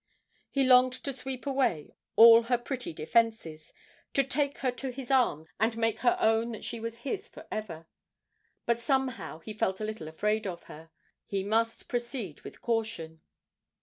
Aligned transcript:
He 0.49 0.63
longed 0.65 0.93
to 0.93 1.13
sweep 1.13 1.45
away 1.45 1.93
all 2.15 2.41
her 2.41 2.57
pretty 2.57 2.91
defences, 2.91 3.71
to 4.15 4.23
take 4.23 4.57
her 4.65 4.71
to 4.71 4.89
his 4.89 5.11
arms 5.11 5.49
and 5.59 5.77
make 5.77 5.99
her 5.99 6.17
own 6.19 6.53
that 6.53 6.63
she 6.63 6.79
was 6.79 7.01
his 7.05 7.29
for 7.29 7.45
ever. 7.51 7.85
But 8.65 8.79
somehow 8.79 9.41
he 9.41 9.53
felt 9.53 9.79
a 9.79 9.83
little 9.85 10.07
afraid 10.07 10.47
of 10.47 10.63
her; 10.63 10.89
he 11.27 11.43
must 11.43 11.87
proceed 11.87 12.41
with 12.41 12.61
caution. 12.61 13.21